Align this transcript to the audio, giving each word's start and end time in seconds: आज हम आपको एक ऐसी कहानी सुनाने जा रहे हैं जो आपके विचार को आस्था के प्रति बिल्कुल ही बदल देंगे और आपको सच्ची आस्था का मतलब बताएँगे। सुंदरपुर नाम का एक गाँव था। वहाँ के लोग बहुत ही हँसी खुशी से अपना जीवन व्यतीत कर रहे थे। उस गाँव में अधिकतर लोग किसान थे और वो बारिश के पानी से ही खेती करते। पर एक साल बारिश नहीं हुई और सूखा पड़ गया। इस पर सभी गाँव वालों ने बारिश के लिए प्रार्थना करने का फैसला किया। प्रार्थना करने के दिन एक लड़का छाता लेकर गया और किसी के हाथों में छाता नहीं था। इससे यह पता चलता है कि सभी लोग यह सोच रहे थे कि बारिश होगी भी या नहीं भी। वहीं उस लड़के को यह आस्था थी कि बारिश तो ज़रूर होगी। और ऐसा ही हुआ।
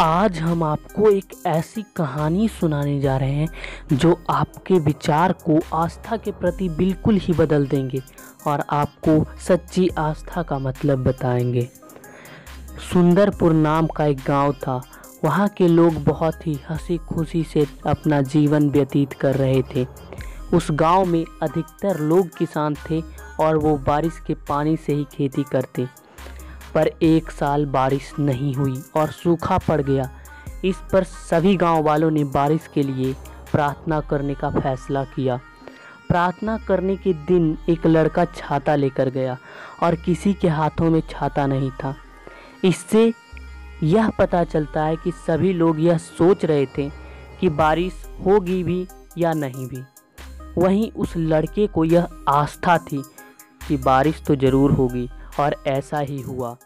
आज 0.00 0.38
हम 0.38 0.62
आपको 0.62 1.10
एक 1.10 1.32
ऐसी 1.46 1.82
कहानी 1.96 2.48
सुनाने 2.48 3.00
जा 3.00 3.16
रहे 3.16 3.32
हैं 3.32 3.48
जो 3.92 4.24
आपके 4.30 4.78
विचार 4.78 5.32
को 5.32 5.60
आस्था 5.76 6.16
के 6.16 6.30
प्रति 6.30 6.68
बिल्कुल 6.68 7.16
ही 7.16 7.32
बदल 7.32 7.66
देंगे 7.66 8.02
और 8.46 8.64
आपको 8.70 9.26
सच्ची 9.38 9.88
आस्था 9.88 10.42
का 10.42 10.58
मतलब 10.58 11.04
बताएँगे। 11.04 11.68
सुंदरपुर 12.92 13.52
नाम 13.52 13.86
का 13.86 14.04
एक 14.04 14.18
गाँव 14.26 14.52
था। 14.52 14.82
वहाँ 15.24 15.48
के 15.48 15.68
लोग 15.68 16.04
बहुत 16.04 16.46
ही 16.46 16.58
हँसी 16.70 16.96
खुशी 16.96 17.44
से 17.44 17.66
अपना 17.86 18.22
जीवन 18.22 18.70
व्यतीत 18.70 19.12
कर 19.12 19.34
रहे 19.34 19.62
थे। 19.62 19.86
उस 20.54 20.68
गाँव 20.70 21.04
में 21.04 21.24
अधिकतर 21.42 22.00
लोग 22.00 22.36
किसान 22.38 22.76
थे 22.90 23.02
और 23.40 23.56
वो 23.56 23.76
बारिश 23.76 24.20
के 24.26 24.34
पानी 24.34 24.76
से 24.76 24.94
ही 24.94 25.04
खेती 25.04 25.42
करते। 25.42 25.88
पर 26.74 26.90
एक 27.02 27.30
साल 27.30 27.64
बारिश 27.66 28.12
नहीं 28.18 28.54
हुई 28.54 28.82
और 28.96 29.10
सूखा 29.12 29.58
पड़ 29.58 29.80
गया। 29.80 30.10
इस 30.64 30.76
पर 30.92 31.04
सभी 31.04 31.56
गाँव 31.56 31.82
वालों 31.82 32.10
ने 32.10 32.24
बारिश 32.24 32.68
के 32.74 32.82
लिए 32.82 33.12
प्रार्थना 33.52 34.00
करने 34.00 34.34
का 34.34 34.50
फैसला 34.50 35.04
किया। 35.04 35.40
प्रार्थना 36.08 36.56
करने 36.58 36.96
के 36.96 37.12
दिन 37.26 37.56
एक 37.68 37.86
लड़का 37.86 38.24
छाता 38.26 38.74
लेकर 38.76 39.08
गया 39.08 39.36
और 39.82 39.94
किसी 39.94 40.32
के 40.34 40.48
हाथों 40.48 40.90
में 40.90 41.00
छाता 41.10 41.46
नहीं 41.46 41.70
था। 41.70 41.94
इससे 42.64 43.12
यह 43.82 44.08
पता 44.08 44.42
चलता 44.44 44.84
है 44.84 44.96
कि 44.96 45.12
सभी 45.26 45.52
लोग 45.52 45.80
यह 45.80 45.98
सोच 45.98 46.44
रहे 46.44 46.66
थे 46.66 46.88
कि 47.40 47.48
बारिश 47.48 48.04
होगी 48.26 48.62
भी 48.64 48.86
या 49.18 49.32
नहीं 49.32 49.66
भी। 49.66 49.82
वहीं 50.58 50.90
उस 50.92 51.16
लड़के 51.16 51.66
को 51.66 51.84
यह 51.84 52.08
आस्था 52.28 52.76
थी 52.78 53.02
कि 53.68 53.76
बारिश 53.76 54.22
तो 54.26 54.36
ज़रूर 54.36 54.72
होगी। 54.72 55.08
और 55.40 55.62
ऐसा 55.66 55.98
ही 55.98 56.20
हुआ। 56.20 56.56